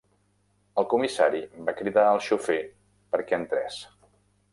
[0.81, 2.57] El comissari va cridar el xofer
[3.17, 3.79] perquè entrés.